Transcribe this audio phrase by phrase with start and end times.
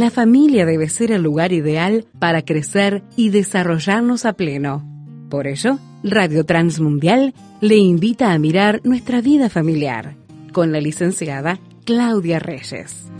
[0.00, 4.84] la familia debe ser el lugar ideal para crecer y desarrollarnos a pleno.
[5.30, 10.16] Por ello, Radio Transmundial le invita a mirar nuestra vida familiar
[10.52, 13.10] con la licenciada Claudia Reyes.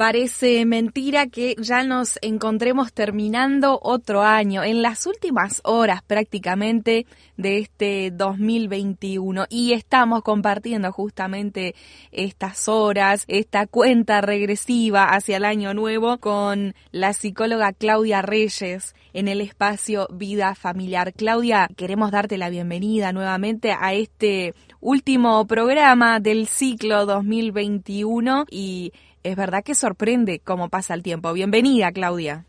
[0.00, 7.04] Parece mentira que ya nos encontremos terminando otro año, en las últimas horas prácticamente
[7.36, 11.74] de este 2021 y estamos compartiendo justamente
[12.12, 19.28] estas horas, esta cuenta regresiva hacia el año nuevo con la psicóloga Claudia Reyes en
[19.28, 21.12] el espacio Vida Familiar.
[21.12, 28.92] Claudia, queremos darte la bienvenida nuevamente a este último programa del ciclo 2021 y
[29.22, 31.32] es verdad que sorprende cómo pasa el tiempo.
[31.32, 32.46] Bienvenida, Claudia.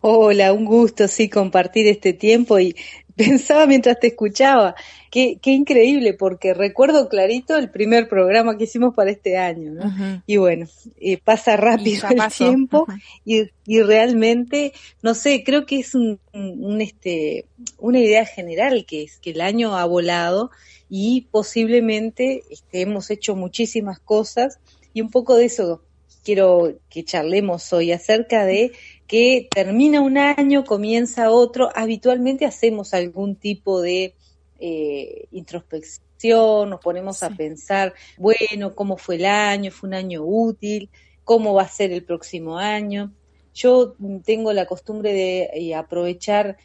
[0.00, 2.76] Hola, un gusto, sí, compartir este tiempo y
[3.18, 4.74] pensaba mientras te escuchaba,
[5.10, 10.22] qué, qué increíble, porque recuerdo clarito el primer programa que hicimos para este año, ¿no?
[10.26, 10.66] Y bueno,
[11.00, 12.86] eh, pasa rápido el tiempo
[13.24, 17.46] y, y, realmente, no sé, creo que es un, un, este,
[17.78, 20.50] una idea general que es que el año ha volado
[20.88, 24.58] y posiblemente este, hemos hecho muchísimas cosas.
[24.94, 25.82] Y un poco de eso
[26.24, 28.72] quiero que charlemos hoy acerca de
[29.08, 34.14] que termina un año, comienza otro, habitualmente hacemos algún tipo de
[34.60, 39.70] eh, introspección, nos ponemos a pensar, bueno, ¿cómo fue el año?
[39.70, 40.90] ¿Fue un año útil?
[41.24, 43.12] ¿Cómo va a ser el próximo año?
[43.54, 46.58] Yo tengo la costumbre de eh, aprovechar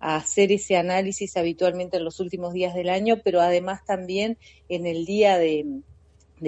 [0.00, 4.38] a hacer ese análisis habitualmente en los últimos días del año, pero además también
[4.70, 5.82] en el día de,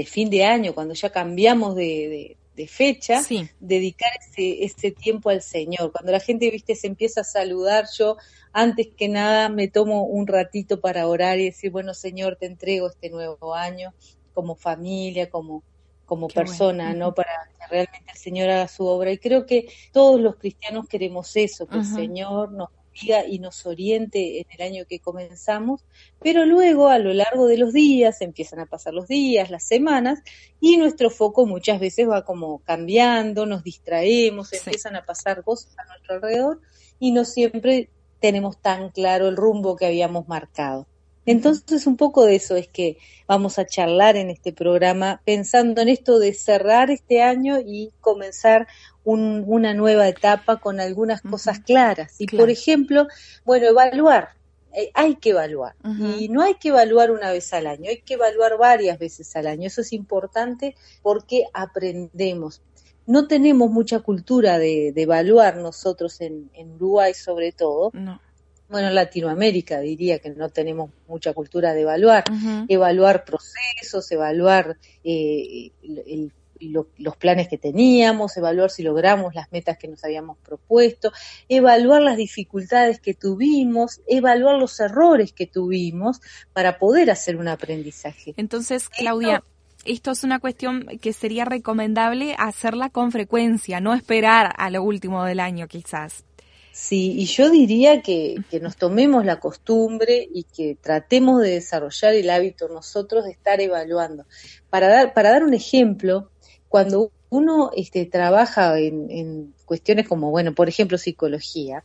[0.06, 2.36] fin de año, cuando ya cambiamos de, de
[2.68, 3.22] fecha,
[3.60, 5.92] dedicar ese, ese tiempo al Señor.
[5.92, 8.16] Cuando la gente, viste, se empieza a saludar, yo
[8.52, 12.88] antes que nada me tomo un ratito para orar y decir, bueno, Señor, te entrego
[12.88, 13.94] este nuevo año
[14.34, 15.62] como familia, como,
[16.04, 17.14] como persona, ¿no?
[17.14, 19.10] Para que realmente el Señor haga su obra.
[19.10, 22.68] Y creo que todos los cristianos queremos eso, que el Señor nos
[23.28, 25.84] y nos oriente en el año que comenzamos,
[26.20, 30.20] pero luego a lo largo de los días empiezan a pasar los días, las semanas,
[30.60, 35.86] y nuestro foco muchas veces va como cambiando, nos distraemos, empiezan a pasar cosas a
[35.86, 36.60] nuestro alrededor
[36.98, 40.86] y no siempre tenemos tan claro el rumbo que habíamos marcado.
[41.24, 45.88] Entonces un poco de eso es que vamos a charlar en este programa pensando en
[45.88, 48.66] esto de cerrar este año y comenzar
[49.04, 52.20] una nueva etapa con algunas cosas claras.
[52.20, 53.06] Y por ejemplo,
[53.44, 54.30] bueno, evaluar.
[54.74, 55.74] Eh, hay que evaluar.
[56.18, 59.46] Y no hay que evaluar una vez al año, hay que evaluar varias veces al
[59.46, 59.66] año.
[59.66, 62.62] Eso es importante porque aprendemos.
[63.06, 67.92] No tenemos mucha cultura de, evaluar nosotros en, Uruguay sobre todo.
[68.72, 72.24] Bueno, en Latinoamérica diría que no tenemos mucha cultura de evaluar,
[72.68, 76.32] evaluar procesos, evaluar eh, el
[76.98, 81.12] los planes que teníamos, evaluar si logramos las metas que nos habíamos propuesto,
[81.48, 86.20] evaluar las dificultades que tuvimos, evaluar los errores que tuvimos
[86.52, 88.34] para poder hacer un aprendizaje.
[88.36, 89.42] Entonces, Claudia,
[89.84, 95.24] esto es una cuestión que sería recomendable hacerla con frecuencia, no esperar a lo último
[95.24, 96.24] del año quizás.
[96.72, 102.14] Sí, y yo diría que, que, nos tomemos la costumbre y que tratemos de desarrollar
[102.14, 104.24] el hábito nosotros de estar evaluando.
[104.70, 106.30] Para dar, para dar un ejemplo,
[106.68, 111.82] cuando uno este, trabaja en, cuestiones como, bueno, por ejemplo, psicología,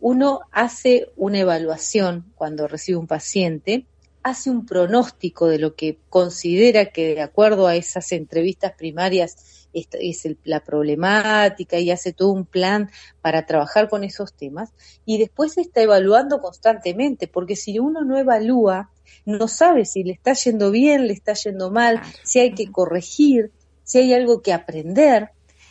[0.00, 3.86] uno hace una evaluación cuando recibe un paciente,
[4.28, 10.28] hace un pronóstico de lo que considera que de acuerdo a esas entrevistas primarias es,
[10.44, 12.90] la problemática y hace todo un plan
[13.20, 14.72] para trabajar con esos temas
[15.04, 18.90] y después está evaluando constantemente, porque si uno no evalúa,
[19.24, 23.52] no sabe si le está yendo bien, le está yendo mal, si hay que corregir,
[23.84, 25.30] si hay algo que aprender,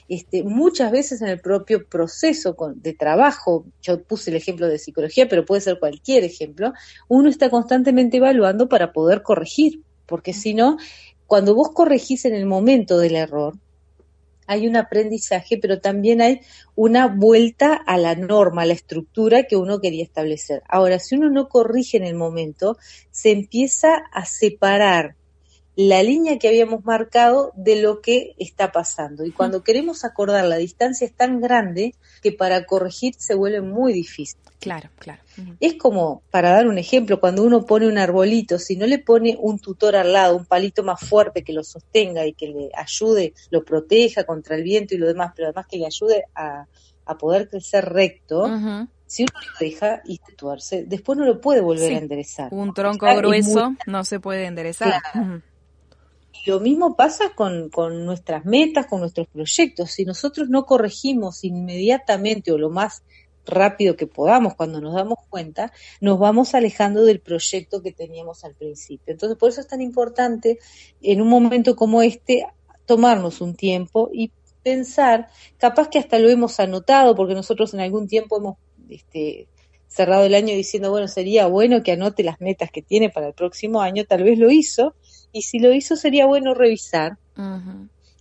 [0.09, 5.27] este, muchas veces en el propio proceso de trabajo, yo puse el ejemplo de psicología,
[5.27, 6.73] pero puede ser cualquier ejemplo,
[7.07, 10.77] uno está constantemente evaluando para poder corregir, porque si no,
[11.25, 13.55] cuando vos corregís en el momento del error,
[14.47, 16.39] hay un aprendizaje, pero también hay
[16.73, 20.63] una vuelta a la norma, a la estructura que uno quería establecer.
[20.69, 22.77] Ahora, si uno no corrige en el momento,
[23.11, 25.16] se empieza a separar
[25.77, 29.23] la línea que habíamos marcado de lo que está pasando.
[29.25, 31.93] Y cuando queremos acordar, la distancia es tan grande
[32.23, 34.39] que para corregir se vuelve muy difícil.
[34.59, 35.21] Claro, claro.
[35.59, 39.37] Es como, para dar un ejemplo, cuando uno pone un arbolito, si no le pone
[39.39, 43.35] un tutor al lado, un palito más fuerte que lo sostenga y que le ayude,
[43.51, 46.65] lo proteja contra el viento y lo demás, pero además que le ayude a,
[47.19, 48.49] poder crecer recto,
[49.05, 52.51] Si uno lo deja y tuerce, después no lo puede volver a enderezar.
[52.51, 55.01] Un tronco grueso no se puede enderezar.
[56.45, 59.91] Y lo mismo pasa con, con nuestras metas, con nuestros proyectos.
[59.91, 63.03] Si nosotros no corregimos inmediatamente o lo más
[63.47, 68.53] rápido que podamos, cuando nos damos cuenta, nos vamos alejando del proyecto que teníamos al
[68.53, 69.13] principio.
[69.13, 70.59] Entonces, por eso es tan importante
[71.01, 72.45] en un momento como este
[72.85, 74.31] tomarnos un tiempo y
[74.63, 78.57] pensar, capaz que hasta lo hemos anotado, porque nosotros en algún tiempo hemos
[78.89, 79.47] este,
[79.87, 83.33] cerrado el año diciendo, bueno, sería bueno que anote las metas que tiene para el
[83.33, 84.95] próximo año, tal vez lo hizo,
[85.31, 87.17] y si lo hizo sería bueno revisar,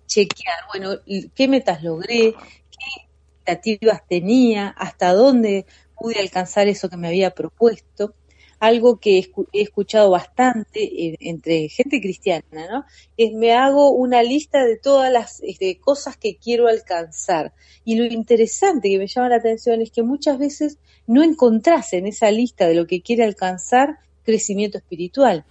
[0.07, 0.97] chequear, bueno,
[1.35, 5.67] qué metas logré, qué expectativas tenía, hasta dónde
[5.99, 8.15] pude alcanzar eso que me había propuesto.
[8.59, 9.19] Algo que
[9.53, 12.85] he escuchado bastante entre gente cristiana, ¿no?
[13.19, 17.53] Es me hago una lista de todas las este, cosas que quiero alcanzar.
[17.85, 22.07] Y lo interesante que me llama la atención es que muchas veces no encontrás en
[22.07, 25.47] esa lista de lo que quiere alcanzar crecimiento espiritual,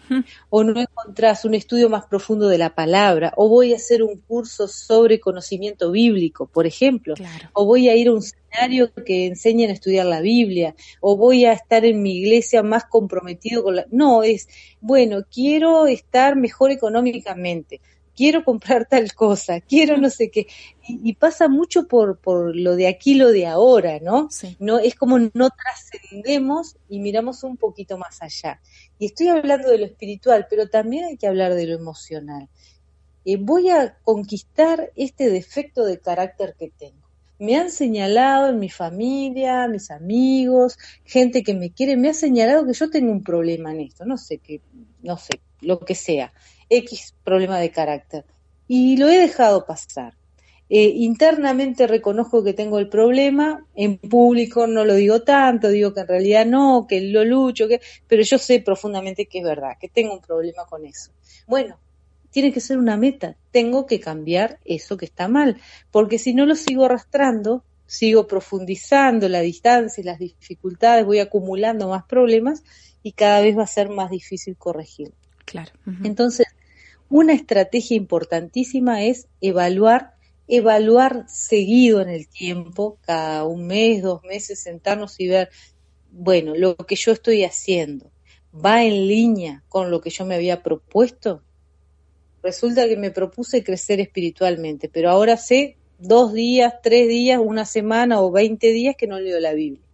[0.49, 4.17] o no encontrás un estudio más profundo de la palabra, o voy a hacer un
[4.19, 7.15] curso sobre conocimiento bíblico, por ejemplo,
[7.53, 11.45] o voy a ir a un seminario que enseñen a estudiar la Biblia, o voy
[11.45, 13.85] a estar en mi iglesia más comprometido con la...
[13.89, 14.47] No, es,
[14.81, 17.81] bueno, quiero estar mejor económicamente,
[18.15, 20.47] quiero comprar tal cosa, quiero no sé qué.
[20.87, 24.29] Y, pasa mucho por, por lo de aquí, lo de ahora, ¿no?
[24.59, 28.61] no Es como no trascendemos y miramos un poquito más allá.
[28.99, 32.47] Y estoy hablando de lo espiritual, pero también hay que hablar de lo emocional.
[33.25, 37.03] Eh, voy a conquistar este defecto de carácter que tengo.
[37.39, 42.65] Me han señalado en mi familia, mis amigos, gente que me quiere, me ha señalado
[42.65, 44.61] que yo tengo un problema en esto, no sé qué,
[45.01, 46.31] no sé, lo que sea.
[46.69, 48.25] X problema de carácter.
[48.67, 50.15] Y lo he dejado pasar.
[50.67, 55.99] Eh, internamente reconozco que tengo el problema, en público no lo digo tanto, digo que
[55.99, 59.89] en realidad no, que lo lucho, que, pero yo sé profundamente que es verdad, que
[59.89, 61.11] tengo un problema con eso.
[61.45, 61.77] Bueno,
[62.31, 66.47] tiene que ser una meta, tengo que cambiar eso que está mal, porque si no
[66.47, 72.63] lo sigo arrastrando, sigo profundizando la distancia y las dificultades, voy acumulando más problemas
[73.03, 75.13] y cada vez va a ser más difícil corregir.
[75.45, 75.71] Claro.
[76.03, 76.47] Entonces,
[77.09, 80.15] una estrategia importantísima es evaluar,
[80.47, 85.49] evaluar seguido en el tiempo, cada un mes, dos meses, sentarnos y ver,
[86.11, 88.11] bueno, lo que yo estoy haciendo,
[88.53, 91.43] ¿va en línea con lo que yo me había propuesto?
[92.41, 98.21] Resulta que me propuse crecer espiritualmente, pero ahora sé dos días, tres días, una semana
[98.21, 99.85] o veinte días que no leo la Biblia.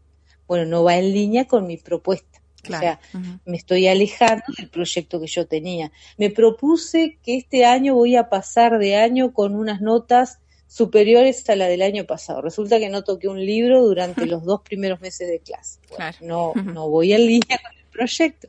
[0.47, 2.30] Bueno, no va en línea con mi propuesta.
[2.63, 2.99] O sea,
[3.45, 5.91] me estoy alejando del proyecto que yo tenía.
[6.17, 11.55] Me propuse que este año voy a pasar de año con unas notas superiores a
[11.55, 12.41] la del año pasado.
[12.41, 15.79] Resulta que no toqué un libro durante los dos primeros meses de clase.
[16.21, 18.47] no, no voy en línea con el proyecto.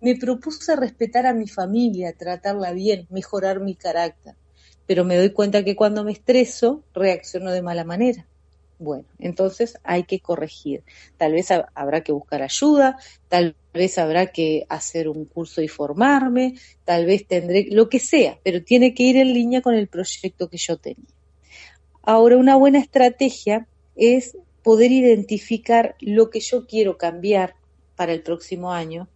[0.00, 4.34] Me propuse respetar a mi familia, tratarla bien, mejorar mi carácter.
[4.86, 8.26] Pero me doy cuenta que cuando me estreso, reacciono de mala manera.
[8.80, 10.82] Bueno, entonces hay que corregir.
[11.18, 12.96] Tal vez habrá que buscar ayuda,
[13.28, 16.54] tal vez habrá que hacer un curso y formarme,
[16.86, 20.48] tal vez tendré lo que sea, pero tiene que ir en línea con el proyecto
[20.48, 21.10] que yo tenía.
[22.00, 27.56] Ahora, una buena estrategia es poder identificar lo que yo quiero cambiar
[27.96, 29.08] para el próximo año.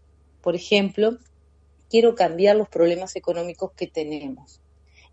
[0.43, 1.17] Por ejemplo,
[1.89, 4.61] quiero cambiar los problemas económicos que tenemos.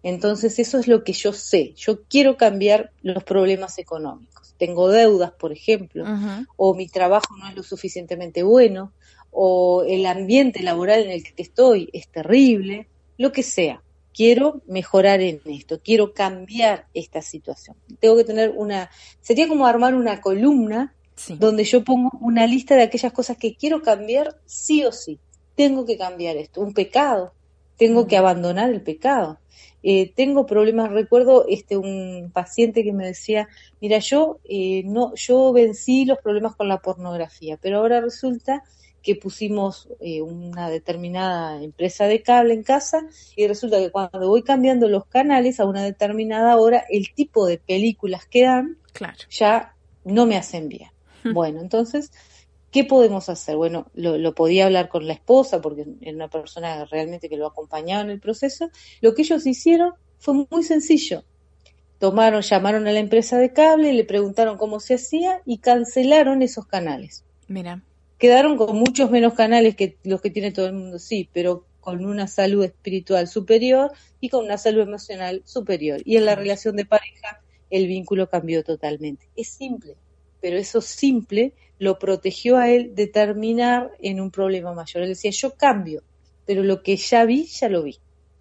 [0.04, 1.74] Entonces, eso es lo que yo sé.
[1.76, 4.32] Yo quiero cambiar los problemas económicos
[4.62, 6.06] tengo deudas, por ejemplo,
[6.56, 8.94] o mi trabajo no es lo suficientemente bueno,
[9.32, 13.82] o el ambiente laboral en el que estoy es terrible, lo que sea.
[14.14, 17.76] Quiero mejorar en esto, quiero cambiar esta situación.
[18.00, 20.94] Tengo que tener una, sería como armar una columna
[21.40, 25.18] donde yo pongo una lista de aquellas cosas que quiero cambiar sí o sí.
[25.56, 27.34] Tengo que cambiar esto, un pecado,
[27.78, 29.40] tengo que abandonar el pecado.
[29.84, 35.52] Eh, tengo problemas, recuerdo este un paciente que me decía, mira, yo eh, no, yo
[35.54, 38.64] vencí los problemas con la pornografía, pero ahora resulta
[39.02, 44.44] que pusimos eh, una determinada empresa de cable en casa y resulta que cuando voy
[44.44, 48.78] cambiando los canales a una determinada hora, el tipo de películas que dan
[49.30, 50.92] ya no me hacen bien.
[51.34, 52.12] Bueno, entonces
[52.72, 53.58] ¿Qué podemos hacer?
[53.58, 58.02] Bueno, lo, podía hablar con la esposa porque era una persona realmente que lo acompañaba
[58.02, 58.70] en el proceso.
[59.02, 61.26] Lo que ellos hicieron fue muy sencillo.
[62.00, 66.66] Tomaron, llamaron a la empresa de cable, le preguntaron cómo se hacía y cancelaron esos
[66.66, 67.26] canales.
[67.48, 67.84] Mira.
[68.18, 72.06] Quedaron con muchos menos canales que los que tiene todo el mundo, sí, pero con
[72.06, 76.00] una salud espiritual superior y con una salud emocional superior.
[76.06, 79.28] Y en la relación de pareja el vínculo cambió totalmente.
[79.36, 79.96] Es simple,
[80.42, 85.04] pero eso simple lo protegió a él de terminar en un problema mayor.
[85.04, 86.04] Él decía, yo cambio,
[86.46, 87.98] pero lo que ya vi, ya lo vi.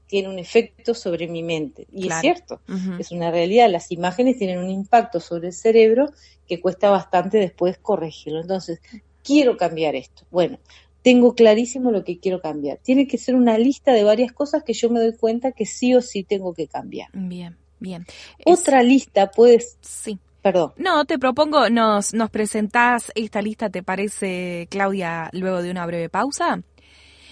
[0.07, 1.87] Tiene un efecto sobre mi mente.
[1.93, 2.61] Y es cierto,
[2.99, 3.71] es una realidad.
[3.71, 6.13] Las imágenes tienen un impacto sobre el cerebro
[6.49, 8.41] que cuesta bastante después corregirlo.
[8.41, 8.81] Entonces,
[9.23, 10.25] quiero cambiar esto.
[10.31, 10.59] Bueno,
[11.03, 12.79] tengo clarísimo lo que quiero cambiar.
[12.79, 15.95] Tiene que ser una lista de varias cosas que yo me doy cuenta que sí
[15.95, 17.09] o sí tengo que cambiar.
[17.13, 18.05] Bien, bien.
[18.45, 19.65] Otra lista puede...
[19.81, 20.19] Sí.
[20.43, 20.73] Perdón.
[20.77, 26.09] No, te propongo, nos, nos presentás esta lista, ¿te parece, Claudia, luego de una breve
[26.09, 26.63] pausa?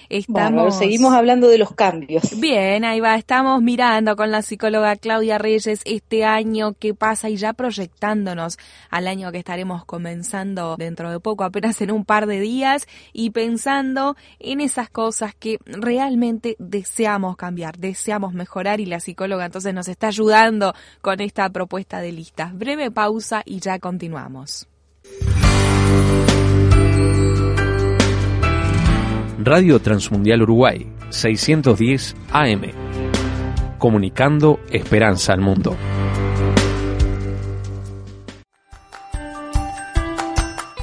[0.09, 0.79] Estamos...
[0.79, 2.38] seguimos hablando de los cambios.
[2.41, 3.17] Bien, ahí va.
[3.17, 8.59] Estamos mirando con la psicóloga Claudia Reyes este año que pasa y ya proyectándonos
[8.91, 13.31] al año que estaremos comenzando dentro de poco, apenas en un par de días, y
[13.31, 19.88] pensando en esas cosas que realmente deseamos cambiar, deseamos mejorar y la psicóloga entonces nos
[19.88, 22.57] está ayudando con esta propuesta de listas.
[22.57, 24.69] Breve pausa y ya continuamos.
[29.49, 32.61] Radio Transmundial Uruguay, 610 AM.
[33.78, 35.75] Comunicando esperanza al mundo.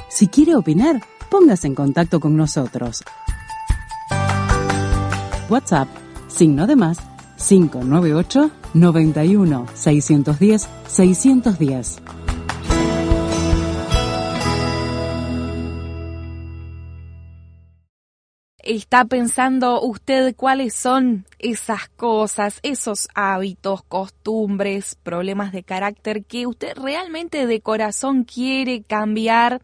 [0.08, 3.04] Si quiere opinar, póngase en contacto con nosotros.
[5.48, 5.86] WhatsApp,
[6.26, 6.98] signo de más,
[7.36, 12.02] 598 91 610 610.
[18.66, 26.76] Está pensando usted cuáles son esas cosas, esos hábitos, costumbres, problemas de carácter que usted
[26.76, 29.62] realmente de corazón quiere cambiar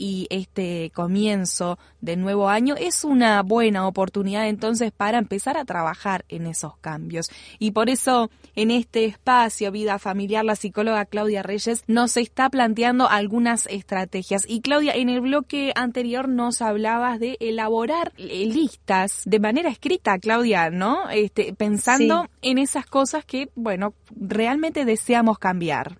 [0.00, 6.24] y este comienzo de nuevo año es una buena oportunidad entonces para empezar a trabajar
[6.30, 7.30] en esos cambios.
[7.58, 13.10] Y por eso en este espacio Vida Familiar la psicóloga Claudia Reyes nos está planteando
[13.10, 14.46] algunas estrategias.
[14.48, 20.70] Y Claudia, en el bloque anterior nos hablabas de elaborar listas de manera escrita, Claudia,
[20.70, 21.10] ¿no?
[21.10, 25.99] Este, pensando en esas cosas que, bueno, realmente deseamos cambiar.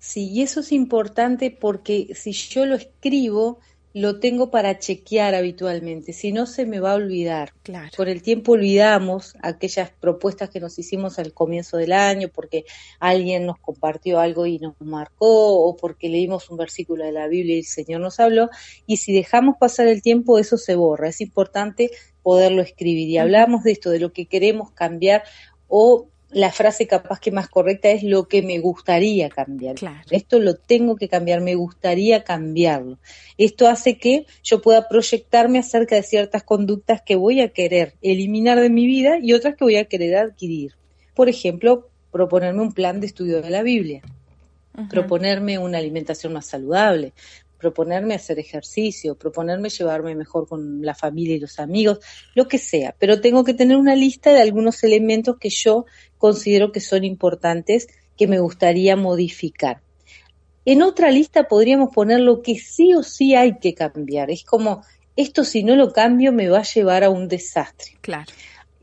[0.00, 3.60] Sí, y eso es importante porque si yo lo escribo,
[3.92, 7.52] lo tengo para chequear habitualmente, si no se me va a olvidar.
[7.62, 7.90] Claro.
[7.94, 12.64] Por el tiempo olvidamos aquellas propuestas que nos hicimos al comienzo del año porque
[12.98, 17.56] alguien nos compartió algo y nos marcó o porque leímos un versículo de la Biblia
[17.56, 18.48] y el Señor nos habló
[18.86, 21.08] y si dejamos pasar el tiempo eso se borra.
[21.08, 21.90] Es importante
[22.22, 25.24] poderlo escribir y hablamos de esto, de lo que queremos cambiar
[25.66, 29.76] o la frase capaz que más correcta es lo que me gustaría cambiar.
[30.10, 32.98] Esto lo tengo que cambiar, me gustaría cambiarlo.
[33.36, 38.60] Esto hace que yo pueda proyectarme acerca de ciertas conductas que voy a querer eliminar
[38.60, 40.74] de mi vida y otras que voy a querer adquirir.
[41.14, 44.02] Por ejemplo, proponerme un plan de estudio de la Biblia,
[44.88, 47.12] proponerme una alimentación más saludable,
[47.60, 51.98] proponerme hacer ejercicio, proponerme llevarme mejor con la familia y los amigos,
[52.34, 55.84] lo que sea, pero tengo que tener una lista de algunos elementos que yo
[56.20, 59.80] considero que son importantes, que me gustaría modificar.
[60.64, 64.30] En otra lista podríamos poner lo que sí o sí hay que cambiar.
[64.30, 64.84] Es como,
[65.16, 67.96] esto si no lo cambio me va a llevar a un desastre.
[68.00, 68.30] Claro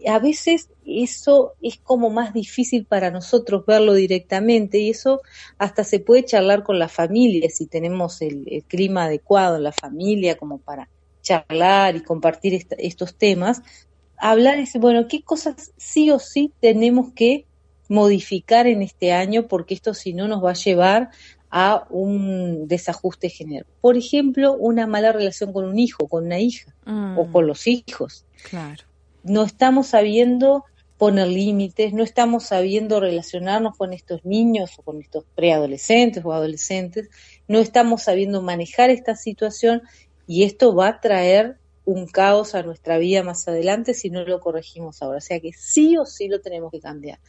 [0.06, 5.22] a veces eso es como más difícil para nosotros verlo directamente y eso
[5.58, 10.38] hasta se puede charlar con la familia si tenemos el, clima adecuado en la familia
[10.38, 10.88] como para
[11.22, 13.62] charlar y compartir estos temas,
[14.17, 17.45] hablar y decir, bueno, ¿qué cosas sí o sí tenemos que
[17.89, 21.09] modificar en este año porque esto si no nos va a llevar
[21.50, 23.65] a un desajuste general.
[23.79, 27.31] Por ejemplo, una mala relación con un hijo, con una hija o mm.
[27.31, 28.25] con los hijos.
[28.50, 28.83] Claro
[29.27, 30.65] no estamos sabiendo
[30.97, 37.09] poner límites, no estamos sabiendo relacionarnos con estos niños o con estos preadolescentes o adolescentes,
[37.47, 39.83] no estamos sabiendo manejar esta situación
[40.25, 41.57] y esto va a traer
[41.88, 45.20] un caos a nuestra vida más adelante si no lo corregimos ahora.
[45.20, 47.20] O sea que sí o sí lo tenemos que cambiar.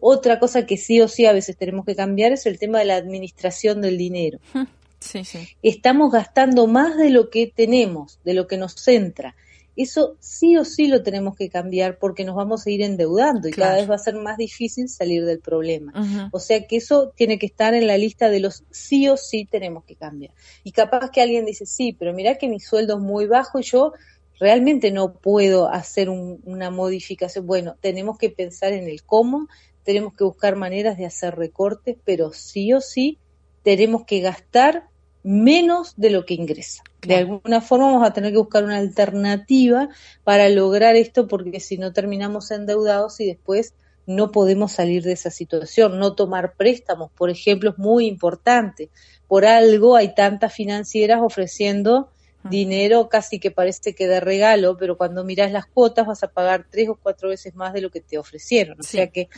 [0.00, 2.86] Otra cosa que sí o sí a veces tenemos que cambiar es el tema de
[2.86, 4.40] la administración del dinero.
[5.00, 5.46] Sí, sí.
[5.62, 9.36] Estamos gastando más de lo que tenemos, de lo que nos centra.
[9.80, 13.52] Eso sí o sí lo tenemos que cambiar porque nos vamos a ir endeudando y
[13.52, 15.92] cada vez va a ser más difícil salir del problema.
[16.32, 19.46] O sea que eso tiene que estar en la lista de los sí o sí
[19.48, 20.34] tenemos que cambiar.
[20.64, 23.62] Y capaz que alguien dice, sí, pero mira que mi sueldo es muy bajo y
[23.62, 23.92] yo
[24.40, 27.46] realmente no puedo hacer una modificación.
[27.46, 29.46] Bueno, tenemos que pensar en el cómo,
[29.84, 33.18] tenemos que buscar maneras de hacer recortes, pero sí o sí
[33.62, 34.88] tenemos que gastar
[35.28, 36.82] menos de lo que ingresa.
[37.02, 39.90] De alguna forma vamos a tener que buscar una alternativa
[40.24, 43.74] para lograr esto porque si no terminamos endeudados y después
[44.06, 45.98] no podemos salir de esa situación.
[45.98, 48.88] No tomar préstamos, por ejemplo, es muy importante.
[49.26, 52.08] Por algo hay tantas financieras ofreciendo
[52.48, 56.64] dinero casi que parece que de regalo, pero cuando miras las cuotas vas a pagar
[56.70, 58.80] tres o cuatro veces más de lo que te ofrecieron.
[58.80, 59.28] O sea que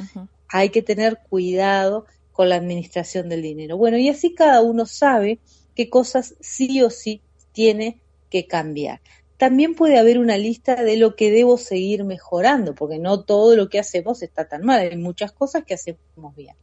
[0.47, 3.77] hay que tener cuidado con la administración del dinero.
[3.77, 5.41] Bueno, y así cada uno sabe
[5.75, 7.23] qué cosas sí o sí
[7.53, 8.01] tiene
[8.31, 9.01] que cambiar.
[9.41, 13.71] También puede haber una lista de lo que debo seguir mejorando, porque no todo lo
[13.71, 16.55] que hacemos está tan mal, hay muchas cosas que hacemos bien.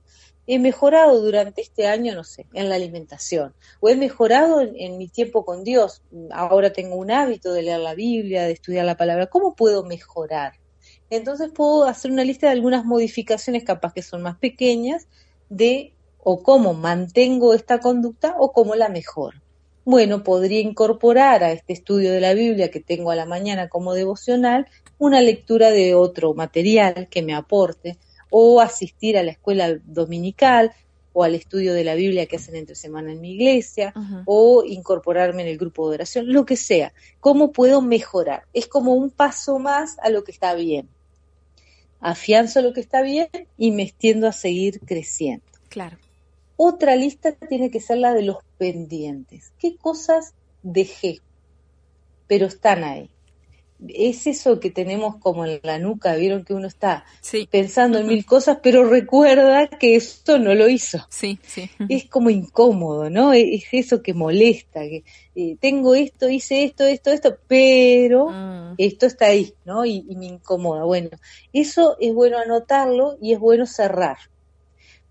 [0.46, 5.08] He mejorado durante este año, no sé, en la alimentación, o he mejorado en, mi
[5.08, 6.04] tiempo con Dios.
[6.32, 9.26] Ahora tengo un hábito de leer la Biblia, de estudiar la palabra.
[9.26, 10.54] ¿Cómo puedo mejorar?
[11.10, 15.08] Entonces puedo hacer una lista de algunas modificaciones, capaz que son más pequeñas,
[15.50, 19.40] de o cómo mantengo esta conducta o cómo la mejoro
[19.88, 23.94] bueno, podría incorporar a este estudio de la Biblia que tengo a la mañana como
[23.94, 27.98] devocional una lectura de otro material que me aporte
[28.30, 30.74] o asistir a la escuela dominical
[31.14, 33.94] o al estudio de la Biblia que hacen entre semana en mi iglesia
[34.26, 36.92] o incorporarme en el grupo de oración, lo que sea.
[37.22, 38.44] ¿Cómo puedo mejorar?
[38.52, 40.90] Es como un paso más a lo que está bien.
[42.02, 45.46] Afianzo lo que está bien y me extiendo a seguir creciendo.
[45.70, 45.98] Claro.
[46.60, 49.54] Otra lista tiene que ser la de los pendientes.
[49.60, 50.34] ¿Qué cosas
[50.64, 51.20] dejé?
[52.26, 53.12] Pero están ahí.
[53.88, 57.06] Es eso que tenemos como en la nuca, vieron que uno está
[57.52, 61.06] pensando en mil cosas, pero recuerda que eso no lo hizo.
[61.12, 61.70] Sí, sí.
[61.88, 63.34] Es como incómodo, ¿no?
[63.34, 65.04] Es eso que molesta, que
[65.36, 68.76] eh, tengo esto, hice esto, esto, esto, pero mm.
[68.80, 69.86] esto está ahí, ¿no?
[69.86, 70.84] y me incomoda.
[70.84, 71.12] Bueno,
[71.54, 74.18] eso es bueno anotarlo y es bueno cerrar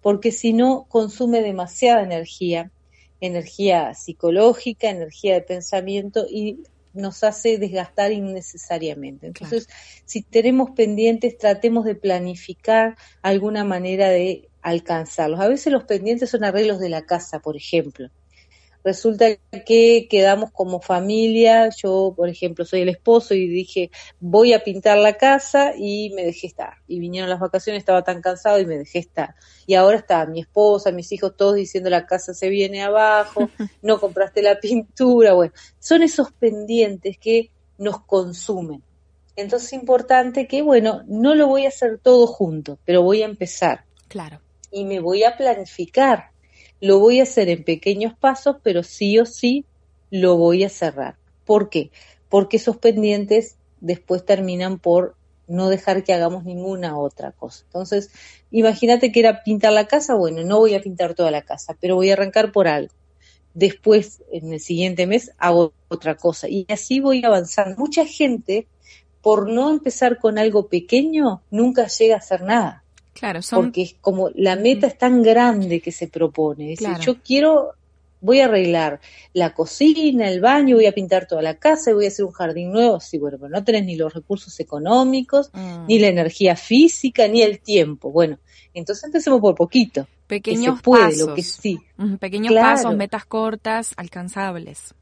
[0.07, 2.71] porque si no consume demasiada energía,
[3.21, 6.61] energía psicológica, energía de pensamiento y
[6.95, 9.27] nos hace desgastar innecesariamente.
[9.27, 9.69] Entonces,
[10.05, 15.41] si tenemos pendientes, tratemos de planificar alguna manera de alcanzarlos.
[15.41, 18.09] A veces los pendientes son arreglos de la casa, por ejemplo
[18.87, 19.27] resulta
[19.67, 24.97] que quedamos como familia, yo por ejemplo soy el esposo y dije voy a pintar
[24.99, 26.75] la casa y me dejé estar.
[26.87, 29.35] Y vinieron las vacaciones, estaba tan cansado y me dejé estar.
[29.67, 33.51] Y ahora está mi esposa, mis hijos todos diciendo la casa se viene abajo,
[33.83, 38.85] no compraste la pintura, bueno, son esos pendientes que nos consumen.
[39.35, 43.27] Entonces es importante que, bueno, no lo voy a hacer todo junto, pero voy a
[43.27, 43.85] empezar.
[44.07, 44.41] Claro.
[44.71, 46.31] Y me voy a planificar
[46.81, 49.65] lo voy a hacer en pequeños pasos, pero sí o sí
[50.11, 51.17] lo voy a cerrar.
[51.45, 51.91] ¿Por qué?
[52.29, 55.17] Porque esos pendientes después terminan por
[55.49, 57.65] no dejar que hagamos ninguna otra cosa.
[57.67, 58.11] Entonces,
[58.51, 61.95] imagínate que era pintar la casa, bueno, no voy a pintar toda la casa, pero
[61.95, 62.93] voy a arrancar por algo.
[63.55, 66.49] Después, en el siguiente mes, hago otra cosa.
[66.49, 67.77] Y así voy avanzando.
[67.79, 68.67] Mucha gente,
[69.23, 72.85] por no empezar con algo pequeño, nunca llega a hacer nada.
[73.19, 76.69] Claro, Porque es como la meta es tan grande que se propone.
[76.69, 77.73] Dice, yo quiero,
[78.21, 79.01] voy a arreglar
[79.33, 82.33] la cocina, el baño, voy a pintar toda la casa y voy a hacer un
[82.33, 83.01] jardín nuevo.
[83.01, 85.87] Sí, bueno, pero no tenés ni los recursos económicos, mm.
[85.87, 88.11] ni la energía física, ni el tiempo.
[88.11, 88.39] Bueno,
[88.75, 90.07] entonces empecemos por poquito.
[90.27, 91.35] Pequeños pasos.
[91.35, 91.79] que sí.
[92.21, 94.95] Pequeños pasos, metas cortas, alcanzables.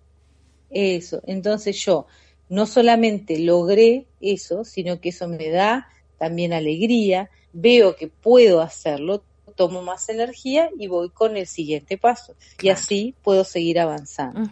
[0.70, 1.20] Eso.
[1.27, 2.07] Entonces yo
[2.48, 9.23] no solamente logré eso, sino que eso me da también alegría, veo que puedo hacerlo,
[9.57, 12.35] tomo más energía y voy con el siguiente paso.
[12.61, 14.51] Y así puedo seguir avanzando.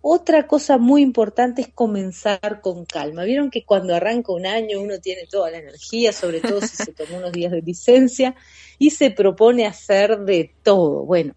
[0.00, 3.24] Otra cosa muy importante es comenzar con calma.
[3.24, 6.92] Vieron que cuando arranca un año uno tiene toda la energía, sobre todo si se
[6.92, 8.34] tomó unos días de licencia
[8.78, 11.04] y se propone hacer de todo.
[11.04, 11.34] Bueno,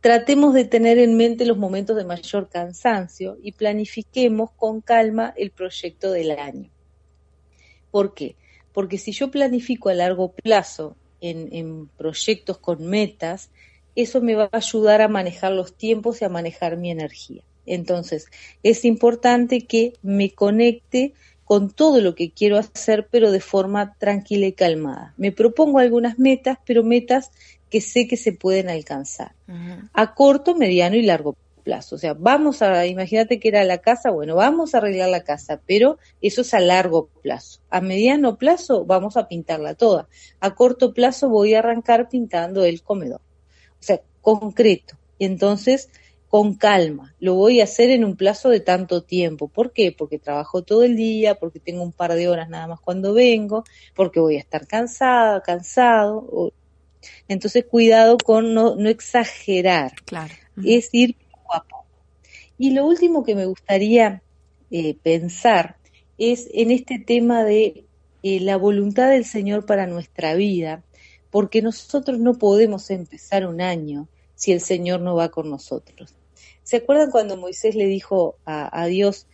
[0.00, 5.50] tratemos de tener en mente los momentos de mayor cansancio y planifiquemos con calma el
[5.50, 6.70] proyecto del año.
[7.90, 8.36] ¿Por qué?
[8.74, 13.48] Porque si yo planifico a largo plazo en, proyectos con metas,
[13.96, 17.42] eso me va a ayudar a manejar los tiempos y a manejar mi energía.
[17.64, 18.26] Entonces,
[18.62, 24.46] es importante que me conecte con todo lo que quiero hacer, pero de forma tranquila
[24.46, 25.14] y calmada.
[25.16, 27.30] Me propongo algunas metas, pero metas
[27.70, 29.32] que sé que se pueden alcanzar
[29.92, 31.96] a corto, mediano y largo plazo.
[31.96, 35.60] O sea, vamos a, imagínate que era la casa, bueno, vamos a arreglar la casa,
[35.66, 37.60] pero eso es a largo plazo.
[37.70, 40.08] A mediano plazo vamos a pintarla toda.
[40.40, 43.22] A corto plazo voy a arrancar pintando el comedor.
[43.80, 44.96] O sea, concreto.
[45.18, 45.88] Entonces,
[46.28, 47.14] con calma.
[47.20, 49.46] Lo voy a hacer en un plazo de tanto tiempo.
[49.46, 49.94] ¿Por qué?
[49.96, 53.62] Porque trabajo todo el día, porque tengo un par de horas nada más cuando vengo,
[53.94, 56.52] porque voy a estar cansada, cansado.
[57.28, 59.92] Entonces, cuidado con no, no exagerar.
[60.04, 60.34] Claro.
[60.64, 61.14] Es ir
[62.58, 64.22] y lo último que me gustaría
[64.70, 65.76] eh, pensar
[66.18, 67.84] es en este tema de
[68.22, 70.84] eh, la voluntad del Señor para nuestra vida,
[71.30, 76.14] porque nosotros no podemos empezar un año si el Señor no va con nosotros.
[76.62, 79.26] ¿Se acuerdan cuando Moisés le dijo a, a Dios,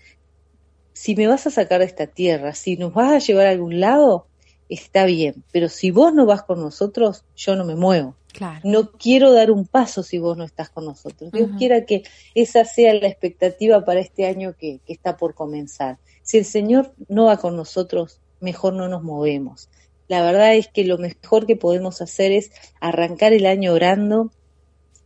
[0.92, 3.80] si me vas a sacar de esta tierra, si nos vas a llevar a algún
[3.80, 4.26] lado,
[4.68, 8.16] está bien, pero si vos no vas con nosotros, yo no me muevo.
[8.64, 11.32] No quiero dar un paso si vos no estás con nosotros.
[11.32, 15.98] Dios quiera que esa sea la expectativa para este año que, que está por comenzar.
[16.22, 19.68] Si el Señor no va con nosotros, mejor no nos movemos.
[20.08, 24.32] La verdad es que lo mejor que podemos hacer es arrancar el año orando,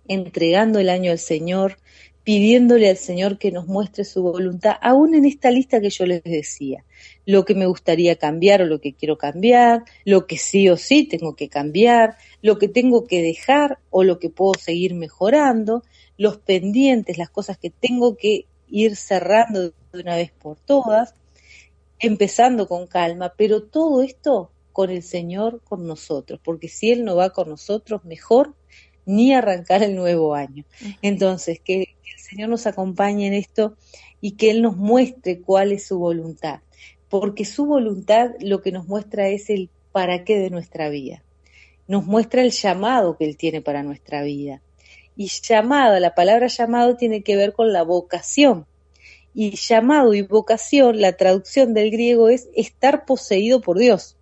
[0.08, 1.76] entregando el año al Señor,
[2.24, 6.22] pidiéndole al Señor que nos muestre su voluntad, aún en esta lista que yo les
[6.24, 6.84] decía
[7.26, 11.04] lo que me gustaría cambiar o lo que quiero cambiar, lo que sí o sí
[11.04, 15.82] tengo que cambiar, lo que tengo que dejar o lo que puedo seguir mejorando,
[16.16, 21.14] los pendientes, las cosas que tengo que ir cerrando de una vez por todas,
[21.98, 27.16] empezando con calma, pero todo esto con el Señor con nosotros, porque si Él no
[27.16, 28.54] va con nosotros, mejor
[29.06, 30.64] ni arrancar el nuevo año.
[31.02, 33.76] Entonces, que el Señor nos acompañe en esto
[34.20, 36.60] y que Él nos muestre cuál es su voluntad
[37.20, 41.22] porque su voluntad lo que nos muestra es el para qué de nuestra vida.
[41.86, 44.62] Nos muestra el llamado que Él tiene para nuestra vida.
[45.14, 48.66] Y llamado, la palabra llamado tiene que ver con la vocación.
[49.32, 54.16] Y llamado y vocación, la traducción del griego es estar poseído por Dios.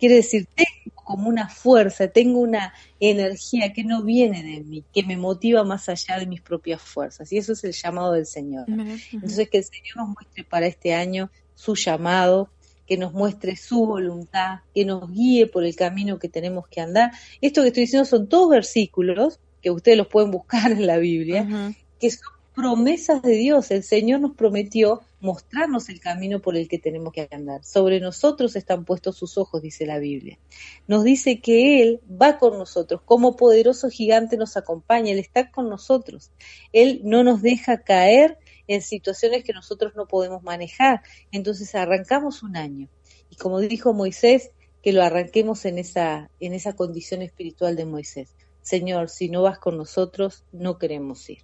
[0.00, 5.04] Quiere decir, tengo como una fuerza, tengo una energía que no viene de mí, que
[5.04, 7.32] me motiva más allá de mis propias fuerzas.
[7.32, 8.66] Y eso es el llamado del Señor.
[9.12, 12.50] Entonces, que el Señor nos muestre para este año su llamado,
[12.86, 17.10] que nos muestre su voluntad, que nos guíe por el camino que tenemos que andar.
[17.40, 21.74] Esto que estoy diciendo son todos versículos que ustedes los pueden buscar en la Biblia,
[21.98, 23.72] que son promesas de Dios.
[23.72, 27.64] El Señor nos prometió mostrarnos el camino por el que tenemos que andar.
[27.64, 30.38] Sobre nosotros están puestos sus ojos, dice la Biblia.
[30.86, 35.68] Nos dice que Él va con nosotros, como poderoso gigante nos acompaña, Él está con
[35.68, 36.30] nosotros.
[36.72, 38.38] Él no nos deja caer
[38.68, 41.02] en situaciones que nosotros no podemos manejar.
[41.32, 42.88] Entonces arrancamos un año.
[43.30, 44.52] Y como dijo Moisés,
[44.82, 48.36] que lo arranquemos en esa, en esa condición espiritual de Moisés.
[48.62, 51.38] Señor, si no vas con nosotros, no queremos ir.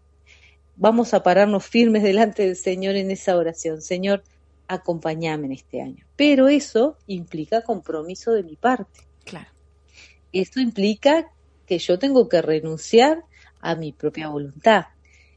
[0.76, 3.80] Vamos a pararnos firmes delante del Señor en esa oración.
[3.80, 4.22] Señor,
[4.68, 6.04] acompáñame en este año.
[6.16, 9.00] Pero eso implica compromiso de mi parte.
[9.24, 9.50] Claro.
[10.32, 11.30] Esto implica
[11.66, 13.24] que yo tengo que renunciar
[13.60, 14.86] a mi propia voluntad,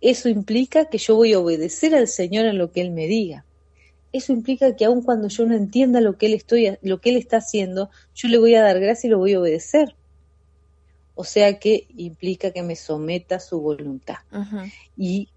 [0.01, 3.45] eso implica que yo voy a obedecer al Señor en lo que Él me diga.
[4.13, 7.17] Eso implica que aun cuando yo no entienda lo que Él, estoy, lo que él
[7.17, 9.95] está haciendo, yo le voy a dar gracia y lo voy a obedecer.
[11.15, 14.17] O sea que implica que me someta a su voluntad.
[14.95, 15.29] Y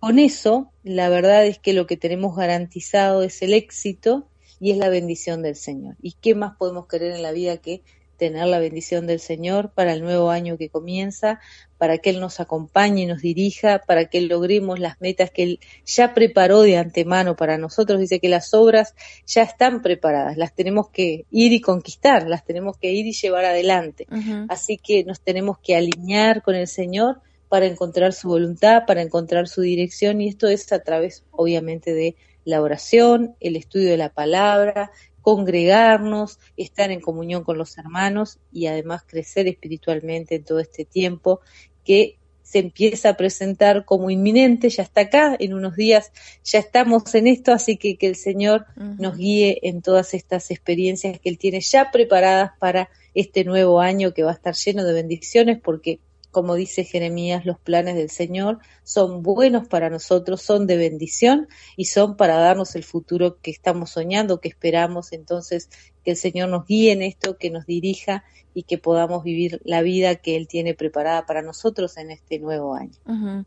[0.00, 4.26] con eso, la verdad es que lo que tenemos garantizado es el éxito
[4.58, 5.96] y es la bendición del Señor.
[6.02, 7.82] ¿Y qué más podemos querer en la vida que
[8.20, 11.40] tener la bendición del Señor para el nuevo año que comienza,
[11.78, 15.60] para que Él nos acompañe y nos dirija, para que logremos las metas que Él
[15.86, 17.98] ya preparó de antemano para nosotros.
[17.98, 18.94] Dice que las obras
[19.26, 23.46] ya están preparadas, las tenemos que ir y conquistar, las tenemos que ir y llevar
[23.46, 24.06] adelante.
[24.50, 29.48] Así que nos tenemos que alinear con el Señor para encontrar su voluntad, para encontrar
[29.48, 34.10] su dirección y esto es a través obviamente de la oración, el estudio de la
[34.10, 34.90] palabra,
[35.22, 41.40] congregarnos, estar en comunión con los hermanos y además crecer espiritualmente en todo este tiempo
[41.84, 46.10] que se empieza a presentar como inminente, ya está acá, en unos días
[46.42, 51.20] ya estamos en esto, así que que el Señor nos guíe en todas estas experiencias
[51.20, 54.92] que Él tiene ya preparadas para este nuevo año que va a estar lleno de
[54.94, 56.00] bendiciones, porque
[56.30, 61.86] como dice Jeremías, los planes del Señor son buenos para nosotros, son de bendición y
[61.86, 65.12] son para darnos el futuro que estamos soñando, que esperamos.
[65.12, 65.68] Entonces,
[66.04, 69.82] que el Señor nos guíe en esto, que nos dirija y que podamos vivir la
[69.82, 73.44] vida que Él tiene preparada para nosotros en este nuevo año.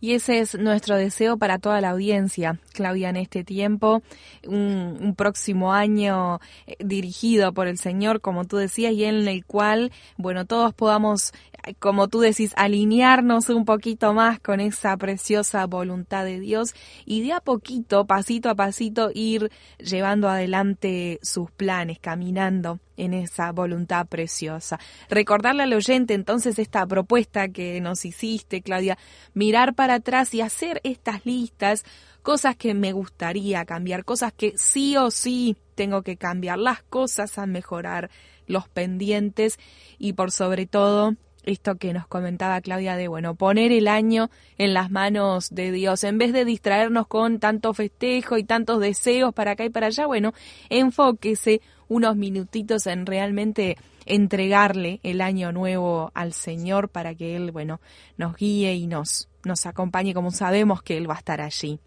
[0.00, 4.02] Y ese es nuestro deseo para toda la audiencia, Claudia, en este tiempo,
[4.46, 9.44] un, un, próximo año eh, dirigido por el Señor, como tú decías, y en el
[9.44, 11.32] cual, bueno, todos podamos,
[11.78, 17.32] como tú decís, alinearnos un poquito más con esa preciosa voluntad de Dios y de
[17.32, 24.78] a poquito, pasito a pasito, ir llevando adelante sus planes, caminando en esa voluntad preciosa.
[25.08, 28.98] Recordarle al oyente entonces esta propuesta que nos hiciste, Claudia,
[29.34, 31.84] mirar para atrás y hacer estas listas,
[32.22, 37.38] cosas que me gustaría cambiar, cosas que sí o sí tengo que cambiar, las cosas
[37.38, 38.10] a mejorar,
[38.46, 39.58] los pendientes
[39.98, 41.14] y por sobre todo
[41.46, 46.04] esto que nos comentaba Claudia de, bueno, poner el año en las manos de Dios,
[46.04, 50.06] en vez de distraernos con tanto festejo y tantos deseos para acá y para allá,
[50.06, 50.34] bueno,
[50.68, 57.80] enfóquese unos minutitos en realmente entregarle el año nuevo al Señor para que Él, bueno,
[58.16, 61.80] nos guíe y nos, nos acompañe como sabemos que Él va a estar allí.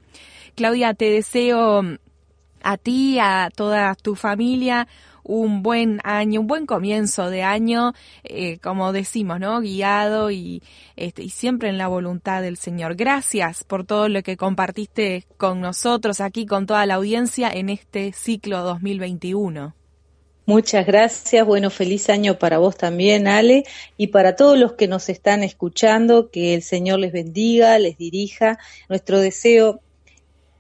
[0.55, 1.81] Claudia, te deseo
[2.61, 4.87] a ti, a toda tu familia,
[5.23, 9.61] un buen año, un buen comienzo de año, eh, como decimos, ¿no?
[9.61, 10.63] Guiado y,
[10.95, 12.95] este, y siempre en la voluntad del Señor.
[12.95, 18.11] Gracias por todo lo que compartiste con nosotros aquí, con toda la audiencia en este
[18.11, 19.78] ciclo 2021.
[20.49, 21.45] Muchas gracias.
[21.45, 23.65] Bueno, feliz año para vos también, Ale,
[23.97, 28.57] y para todos los que nos están escuchando, que el Señor les bendiga, les dirija.
[28.89, 29.79] Nuestro deseo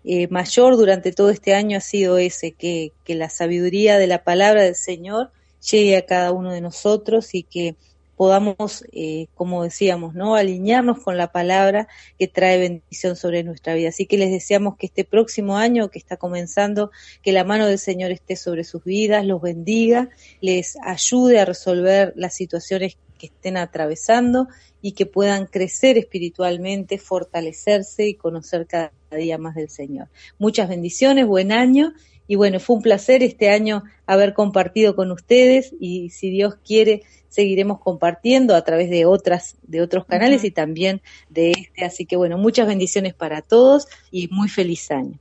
[0.03, 4.23] eh, mayor durante todo este año ha sido ese, que, que la sabiduría de la
[4.23, 5.31] palabra del Señor
[5.71, 7.75] llegue a cada uno de nosotros y que
[8.19, 10.35] podamos, eh, como decíamos, ¿no?
[10.35, 13.87] alinearnos con la palabra que trae bendición sobre nuestra vida.
[13.87, 17.79] Así que les deseamos que este próximo año que está comenzando, que la mano del
[17.79, 20.09] Señor esté sobre sus vidas, los bendiga,
[20.41, 24.49] les ayude a resolver las situaciones que estén atravesando
[24.81, 30.09] y que puedan crecer espiritualmente, fortalecerse y conocer cada día más del Señor.
[30.37, 31.93] Muchas bendiciones, buen año
[32.29, 37.01] y bueno, fue un placer este año haber compartido con ustedes y si Dios quiere
[37.27, 42.15] seguiremos compartiendo a través de otras de otros canales y también de este, así que
[42.17, 45.17] bueno, muchas bendiciones para todos y muy feliz año.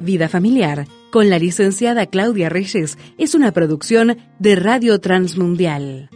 [0.00, 6.10] Vida Familiar con la licenciada Claudia Reyes es una producción de Radio Transmundial.